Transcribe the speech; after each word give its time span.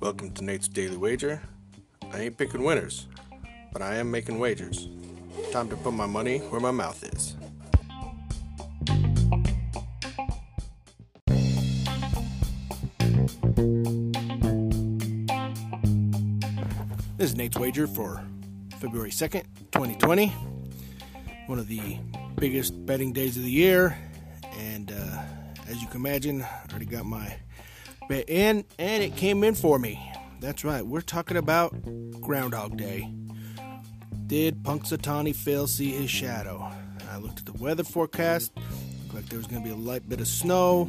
Welcome 0.00 0.32
to 0.34 0.42
Nate's 0.42 0.66
Daily 0.66 0.96
Wager. 0.96 1.40
I 2.12 2.22
ain't 2.22 2.36
picking 2.36 2.64
winners, 2.64 3.06
but 3.72 3.80
I 3.80 3.94
am 3.96 4.10
making 4.10 4.40
wagers. 4.40 4.88
Time 5.52 5.68
to 5.68 5.76
put 5.76 5.92
my 5.92 6.06
money 6.06 6.38
where 6.38 6.60
my 6.60 6.72
mouth 6.72 7.04
is. 7.04 7.36
This 17.16 17.30
is 17.30 17.36
Nate's 17.36 17.56
Wager 17.56 17.86
for 17.86 18.24
February 18.80 19.10
2nd, 19.10 19.44
2020. 19.70 20.32
One 21.46 21.60
of 21.60 21.68
the 21.68 21.98
biggest 22.34 22.84
betting 22.86 23.12
days 23.12 23.36
of 23.36 23.44
the 23.44 23.50
year. 23.50 23.96
And 24.58 24.92
uh, 24.92 25.22
as 25.68 25.80
you 25.80 25.86
can 25.88 26.00
imagine, 26.00 26.42
I 26.42 26.66
already 26.70 26.86
got 26.86 27.06
my 27.06 27.36
bet 28.08 28.28
in, 28.28 28.64
and 28.78 29.02
it 29.02 29.16
came 29.16 29.44
in 29.44 29.54
for 29.54 29.78
me. 29.78 30.12
That's 30.40 30.64
right, 30.64 30.84
we're 30.84 31.00
talking 31.00 31.36
about 31.36 31.74
Groundhog 32.20 32.76
Day. 32.76 33.10
Did 34.26 34.62
Punxsutawney 34.62 35.34
Phil 35.34 35.66
see 35.66 35.90
his 35.92 36.10
shadow? 36.10 36.70
I 37.10 37.16
looked 37.18 37.40
at 37.40 37.46
the 37.46 37.54
weather 37.54 37.84
forecast. 37.84 38.52
Looked 38.56 39.14
like 39.14 39.28
there 39.28 39.38
was 39.38 39.46
going 39.46 39.62
to 39.62 39.66
be 39.66 39.72
a 39.72 39.76
light 39.76 40.08
bit 40.08 40.20
of 40.20 40.28
snow, 40.28 40.88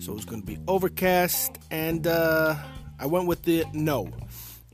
so 0.00 0.12
it 0.12 0.14
was 0.16 0.24
going 0.24 0.42
to 0.42 0.46
be 0.46 0.58
overcast, 0.66 1.58
and 1.70 2.06
uh, 2.06 2.56
I 2.98 3.06
went 3.06 3.26
with 3.26 3.42
the 3.42 3.64
no. 3.72 4.10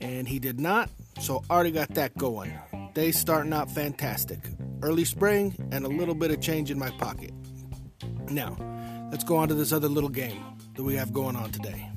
And 0.00 0.28
he 0.28 0.38
did 0.38 0.60
not, 0.60 0.90
so 1.20 1.42
already 1.48 1.70
got 1.70 1.94
that 1.94 2.16
going. 2.18 2.52
Day 2.94 3.12
starting 3.12 3.52
out 3.52 3.70
fantastic. 3.70 4.38
Early 4.82 5.04
spring 5.04 5.54
and 5.72 5.84
a 5.84 5.88
little 5.88 6.14
bit 6.14 6.30
of 6.30 6.40
change 6.40 6.70
in 6.70 6.78
my 6.78 6.90
pocket. 6.90 7.32
Now, 8.30 8.56
let's 9.10 9.24
go 9.24 9.36
on 9.36 9.48
to 9.48 9.54
this 9.54 9.72
other 9.72 9.88
little 9.88 10.10
game 10.10 10.42
that 10.74 10.82
we 10.82 10.94
have 10.96 11.12
going 11.12 11.36
on 11.36 11.52
today. 11.52 11.88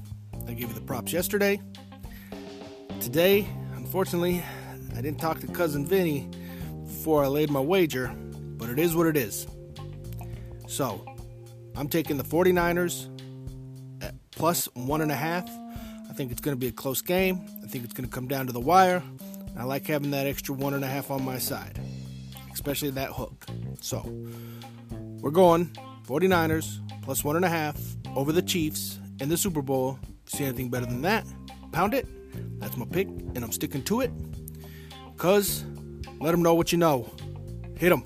I 0.47 0.53
gave 0.53 0.69
you 0.69 0.73
the 0.73 0.81
props 0.81 1.11
yesterday. 1.11 1.59
Today, 3.02 3.47
unfortunately, 3.75 4.44
I 4.95 5.02
didn't 5.02 5.19
talk 5.19 5.39
to 5.39 5.47
cousin 5.47 5.85
Vinny 5.85 6.30
before 6.85 7.23
I 7.23 7.27
laid 7.27 7.50
my 7.50 7.59
wager, 7.59 8.13
but 8.57 8.69
it 8.69 8.77
is 8.77 8.95
what 8.95 9.07
it 9.07 9.17
is. 9.17 9.47
So, 10.67 11.05
I'm 11.75 11.88
taking 11.88 12.17
the 12.17 12.23
49ers 12.23 13.07
at 14.03 14.13
plus 14.31 14.67
one 14.73 15.02
and 15.02 15.11
a 15.11 15.16
half. 15.16 15.50
I 16.09 16.13
think 16.13 16.31
it's 16.31 16.41
going 16.41 16.55
to 16.55 16.59
be 16.59 16.67
a 16.67 16.72
close 16.72 17.02
game. 17.02 17.41
I 17.63 17.67
think 17.67 17.85
it's 17.85 17.94
going 17.94 18.07
to 18.07 18.13
come 18.13 18.27
down 18.27 18.47
to 18.47 18.53
the 18.53 18.59
wire. 18.59 19.02
I 19.57 19.63
like 19.63 19.88
having 19.88 20.11
that 20.11 20.27
extra 20.27 20.53
one 20.53 20.73
and 20.73 20.83
a 20.83 20.88
half 20.88 21.09
on 21.09 21.23
my 21.23 21.39
side, 21.39 21.80
especially 22.53 22.91
that 22.91 23.11
hook. 23.11 23.45
So, 23.81 24.03
we're 25.22 25.31
going 25.31 25.75
49ers 26.09 26.79
plus 27.03 27.23
one 27.23 27.35
and 27.35 27.45
a 27.45 27.49
half 27.49 27.79
over 28.15 28.31
the 28.31 28.41
Chiefs 28.41 28.97
in 29.19 29.29
the 29.29 29.38
Super 29.38 29.61
Bowl. 29.61 29.99
See 30.25 30.43
anything 30.43 30.67
better 30.71 30.88
than 30.88 31.03
that? 31.03 31.23
Pound 31.71 31.93
it. 31.93 32.07
That's 32.59 32.75
my 32.77 32.85
pick, 32.88 33.07
and 33.07 33.43
I'm 33.43 33.51
sticking 33.51 33.83
to 33.83 34.01
it. 34.01 34.11
Cuz, 35.17 35.63
let 36.19 36.31
them 36.31 36.41
know 36.41 36.55
what 36.55 36.71
you 36.71 36.79
know. 36.79 37.07
Hit 37.77 37.89
them. 37.89 38.03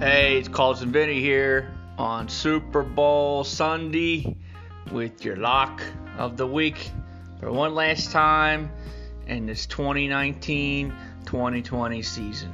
Hey, 0.00 0.38
it's 0.38 0.48
Cousin 0.48 0.90
Vinny 0.90 1.20
here 1.20 1.72
on 1.96 2.28
Super 2.28 2.82
Bowl 2.82 3.44
Sunday 3.44 4.36
with 4.90 5.24
your 5.24 5.36
lock 5.36 5.80
of 6.18 6.36
the 6.36 6.46
week 6.48 6.90
for 7.42 7.50
one 7.50 7.74
last 7.74 8.12
time 8.12 8.70
in 9.26 9.46
this 9.46 9.66
2019 9.66 10.94
2020 11.24 12.00
season. 12.00 12.52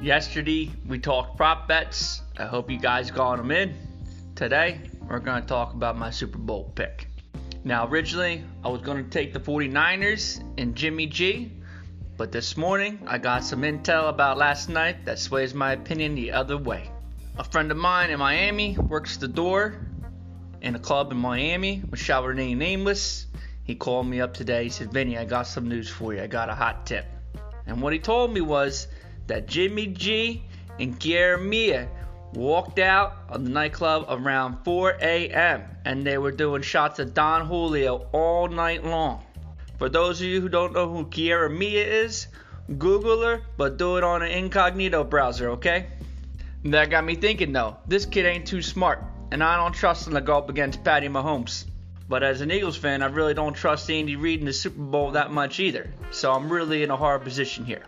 Yesterday 0.00 0.70
we 0.86 1.00
talked 1.00 1.36
prop 1.36 1.66
bets. 1.66 2.22
I 2.38 2.46
hope 2.46 2.70
you 2.70 2.78
guys 2.78 3.10
got 3.10 3.38
them 3.38 3.50
in. 3.50 3.74
Today 4.36 4.80
we're 5.08 5.18
going 5.18 5.42
to 5.42 5.48
talk 5.48 5.74
about 5.74 5.98
my 5.98 6.10
Super 6.10 6.38
Bowl 6.38 6.70
pick. 6.76 7.08
Now, 7.64 7.88
originally 7.88 8.44
I 8.62 8.68
was 8.68 8.80
going 8.80 9.02
to 9.02 9.10
take 9.10 9.32
the 9.32 9.40
49ers 9.40 10.40
and 10.56 10.76
Jimmy 10.76 11.06
G, 11.06 11.50
but 12.16 12.30
this 12.30 12.56
morning 12.56 13.00
I 13.08 13.18
got 13.18 13.42
some 13.42 13.62
intel 13.62 14.08
about 14.08 14.38
last 14.38 14.68
night 14.68 15.04
that 15.06 15.18
sways 15.18 15.52
my 15.52 15.72
opinion 15.72 16.14
the 16.14 16.30
other 16.30 16.56
way. 16.56 16.92
A 17.38 17.42
friend 17.42 17.68
of 17.72 17.76
mine 17.76 18.10
in 18.10 18.20
Miami 18.20 18.78
works 18.78 19.16
the 19.16 19.26
door 19.26 19.84
in 20.62 20.76
a 20.76 20.78
club 20.78 21.10
in 21.10 21.18
Miami, 21.18 21.80
which 21.88 22.00
shall 22.00 22.24
remain 22.24 22.56
nameless. 22.58 23.26
He 23.70 23.76
called 23.76 24.08
me 24.08 24.20
up 24.20 24.34
today. 24.34 24.64
He 24.64 24.68
said, 24.68 24.92
Vinny, 24.92 25.16
I 25.16 25.24
got 25.24 25.46
some 25.46 25.68
news 25.68 25.88
for 25.88 26.12
you. 26.12 26.20
I 26.20 26.26
got 26.26 26.48
a 26.48 26.54
hot 26.56 26.86
tip. 26.86 27.06
And 27.68 27.80
what 27.80 27.92
he 27.92 28.00
told 28.00 28.34
me 28.34 28.40
was 28.40 28.88
that 29.28 29.46
Jimmy 29.46 29.86
G 29.86 30.42
and 30.80 30.98
Mia 31.48 31.88
walked 32.34 32.80
out 32.80 33.18
of 33.28 33.44
the 33.44 33.50
nightclub 33.50 34.06
around 34.08 34.64
4 34.64 34.98
a.m. 35.00 35.62
and 35.84 36.04
they 36.04 36.18
were 36.18 36.32
doing 36.32 36.62
shots 36.62 36.98
of 36.98 37.14
Don 37.14 37.46
Julio 37.46 38.08
all 38.10 38.48
night 38.48 38.84
long. 38.84 39.24
For 39.78 39.88
those 39.88 40.20
of 40.20 40.26
you 40.26 40.40
who 40.40 40.48
don't 40.48 40.72
know 40.72 40.92
who 40.92 41.04
Kiara 41.04 41.56
Mia 41.56 41.86
is, 41.86 42.26
Google 42.76 43.22
her, 43.22 43.42
but 43.56 43.76
do 43.76 43.98
it 43.98 44.02
on 44.02 44.22
an 44.22 44.32
incognito 44.32 45.04
browser, 45.04 45.50
okay? 45.50 45.86
That 46.64 46.90
got 46.90 47.04
me 47.04 47.14
thinking 47.14 47.52
though, 47.52 47.76
this 47.86 48.04
kid 48.04 48.26
ain't 48.26 48.48
too 48.48 48.62
smart, 48.62 49.04
and 49.30 49.44
I 49.44 49.56
don't 49.56 49.72
trust 49.72 50.08
him 50.08 50.14
to 50.14 50.20
go 50.20 50.38
up 50.38 50.50
against 50.50 50.82
Patty 50.82 51.06
Mahomes. 51.06 51.66
But 52.10 52.24
as 52.24 52.40
an 52.40 52.50
Eagles 52.50 52.76
fan, 52.76 53.04
I 53.04 53.06
really 53.06 53.34
don't 53.34 53.54
trust 53.54 53.88
Andy 53.88 54.16
Reid 54.16 54.40
in 54.40 54.46
the 54.46 54.52
Super 54.52 54.82
Bowl 54.82 55.12
that 55.12 55.30
much 55.30 55.60
either, 55.60 55.94
so 56.10 56.32
I'm 56.32 56.52
really 56.52 56.82
in 56.82 56.90
a 56.90 56.96
hard 56.96 57.22
position 57.22 57.64
here. 57.64 57.84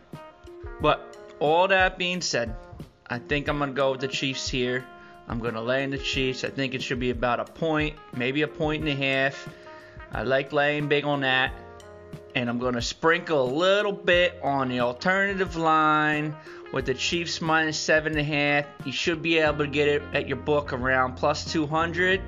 But 0.81 1.19
all 1.41 1.67
that 1.67 1.99
being 1.99 2.21
said, 2.21 2.55
I 3.05 3.19
think 3.19 3.49
I'm 3.49 3.59
gonna 3.59 3.73
go 3.73 3.91
with 3.91 4.01
the 4.01 4.07
Chiefs 4.07 4.49
here. 4.49 4.85
I'm 5.27 5.41
gonna 5.41 5.61
lay 5.61 5.83
in 5.83 5.91
the 5.91 5.99
Chiefs. 5.99 6.45
I 6.45 6.51
think 6.51 6.73
it 6.73 6.85
should 6.85 7.01
be 7.01 7.11
about 7.11 7.41
a 7.41 7.45
point, 7.45 7.97
maybe 8.17 8.43
a 8.43 8.49
point 8.49 8.83
and 8.83 8.91
a 8.91 8.95
half. 8.95 9.49
I 10.13 10.23
like 10.23 10.53
laying 10.53 10.87
big 10.87 11.05
on 11.05 11.23
that 11.23 11.53
and 12.35 12.49
I'm 12.49 12.59
going 12.59 12.75
to 12.75 12.83
sprinkle 12.83 13.43
a 13.43 13.51
little 13.53 13.93
bit 13.93 14.39
on 14.43 14.69
the 14.69 14.81
alternative 14.81 15.57
line 15.57 16.35
with 16.73 16.87
the 16.87 16.95
Chiefs 16.95 17.41
minus 17.41 17.77
seven 17.77 18.13
and 18.13 18.21
a 18.21 18.25
half. 18.25 18.67
You 18.87 18.93
should 18.93 19.21
be 19.21 19.39
able 19.39 19.59
to 19.59 19.67
get 19.67 19.89
it 19.89 20.03
at 20.15 20.29
your 20.29 20.39
book 20.39 20.73
around 20.73 21.17
plus 21.17 21.51
200. 21.53 22.21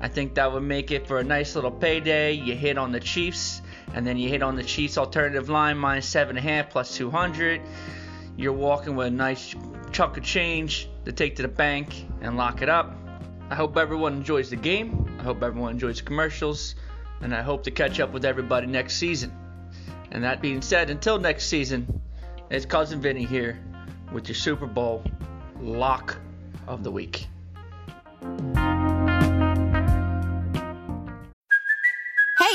I 0.00 0.08
think 0.08 0.34
that 0.34 0.52
would 0.52 0.62
make 0.62 0.90
it 0.90 1.06
for 1.06 1.18
a 1.18 1.24
nice 1.24 1.54
little 1.54 1.70
payday. 1.70 2.32
You 2.32 2.54
hit 2.54 2.78
on 2.78 2.92
the 2.92 3.00
Chiefs, 3.00 3.62
and 3.94 4.06
then 4.06 4.16
you 4.16 4.28
hit 4.28 4.42
on 4.42 4.56
the 4.56 4.62
Chiefs 4.62 4.98
alternative 4.98 5.48
line 5.48 5.78
minus 5.78 6.06
seven 6.06 6.36
and 6.36 6.46
a 6.46 6.50
half 6.50 6.70
plus 6.70 6.96
200. 6.96 7.60
You're 8.36 8.52
walking 8.52 8.96
with 8.96 9.08
a 9.08 9.10
nice 9.10 9.54
chunk 9.92 10.16
of 10.16 10.22
change 10.22 10.88
to 11.04 11.12
take 11.12 11.36
to 11.36 11.42
the 11.42 11.48
bank 11.48 12.06
and 12.20 12.36
lock 12.36 12.62
it 12.62 12.68
up. 12.68 12.96
I 13.50 13.54
hope 13.54 13.76
everyone 13.76 14.14
enjoys 14.14 14.50
the 14.50 14.56
game. 14.56 15.16
I 15.18 15.22
hope 15.22 15.42
everyone 15.42 15.72
enjoys 15.72 15.98
the 15.98 16.04
commercials 16.04 16.76
and 17.20 17.34
I 17.34 17.42
hope 17.42 17.64
to 17.64 17.70
catch 17.70 18.00
up 18.00 18.12
with 18.12 18.24
everybody 18.24 18.66
next 18.66 18.96
season. 18.96 19.32
And 20.12 20.24
that 20.24 20.40
being 20.40 20.62
said, 20.62 20.90
until 20.90 21.18
next 21.18 21.46
season, 21.46 22.00
it's 22.50 22.66
Cousin 22.66 23.00
Vinny 23.00 23.24
here 23.24 23.60
with 24.12 24.28
your 24.28 24.34
Super 24.34 24.66
Bowl 24.66 25.04
lock 25.60 26.16
of 26.66 26.82
the 26.82 26.90
week. 26.90 27.26